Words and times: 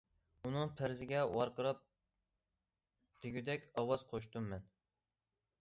----ئۇنىڭ 0.47 0.71
پەرىزىگە 0.79 1.19
ۋارقىراپ 1.35 1.83
دېگۈدەك 3.27 3.71
ئاۋاز 3.75 4.07
قوشتۇم 4.15 4.53
مەن. 4.55 4.69